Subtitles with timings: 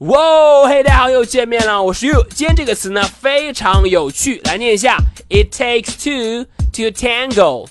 [0.00, 2.22] 哇，嘿，大家好，又见面了，我是 You。
[2.28, 4.98] 今天这个词呢非常有趣，来念一下
[5.30, 7.68] ：It takes two to tango.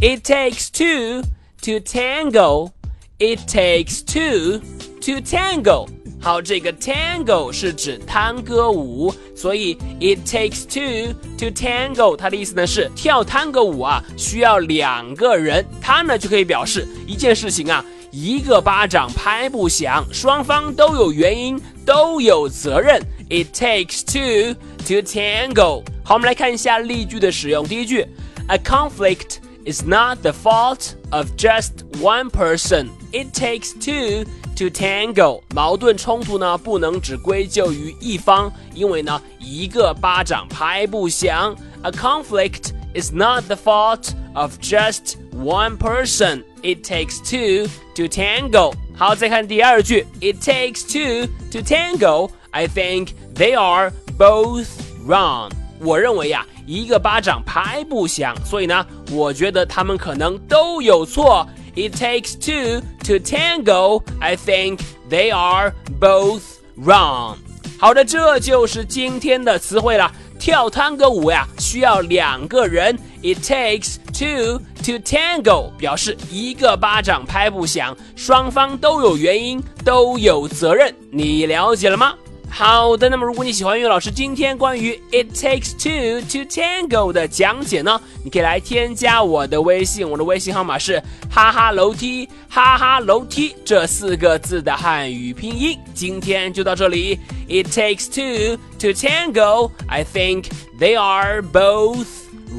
[0.00, 1.22] It takes two
[1.62, 2.70] to tango.
[3.18, 4.60] It takes two
[5.00, 5.88] to tango.
[6.20, 17.84] 好，这个 tango 是指探戈舞，所以 it takes two to tango，它的意思呢是跳探戈舞啊需要两个人，它呢就可以表示一件事情啊。
[18.16, 23.02] 一个巴掌拍不响，双方都有原因，都有责任。
[23.28, 24.54] It takes two
[24.86, 25.82] to tango。
[26.04, 27.66] 好，我们来看一下例句的使用。
[27.66, 28.06] 第一句
[28.46, 32.86] ，A conflict is not the fault of just one person.
[33.10, 35.42] It takes two to tango。
[35.52, 41.56] 矛盾冲突呢，不能只归咎于一方，因为呢，一个巴掌拍不响。
[41.82, 46.43] A conflict is not the fault of just one person.
[46.61, 48.73] It takes two to tango.
[48.95, 52.29] 好，再看第二句，It takes two to tango.
[52.51, 54.67] I think they are both
[55.07, 55.51] wrong.
[55.79, 61.47] 我认为呀，一个巴掌拍不响，所以呢，我觉得他们可能都有错。
[61.75, 64.03] It takes two to tango.
[64.19, 66.41] I think they are both
[66.77, 67.37] wrong.
[67.79, 70.11] 好的，这就是今天的词汇了。
[70.37, 72.97] 跳探戈舞呀，需要两个人。
[73.21, 80.94] It takes two to tango，表示一个巴掌拍不响，双方都有原因，都有责任。
[81.10, 82.14] 你了解了吗？
[82.48, 95.76] 好的，那么如果你喜欢岳老师今天关于 It takes two to tango 的讲解呢，你可以来添加我的微信，我的微信号码是哈哈楼梯哈哈楼梯这四个字的汉语拼音。
[95.92, 97.18] 今天就到这里。
[97.48, 99.72] It takes two to tango.
[99.88, 100.44] I think
[100.78, 102.06] they are both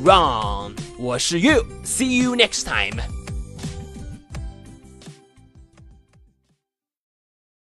[0.05, 0.73] wrong.
[0.97, 1.65] 我是 You.
[1.83, 3.24] See you next time.